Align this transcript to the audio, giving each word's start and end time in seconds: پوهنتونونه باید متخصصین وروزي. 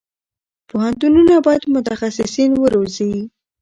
پوهنتونونه 0.69 1.33
باید 1.45 1.63
متخصصین 1.75 2.51
وروزي. 2.63 3.15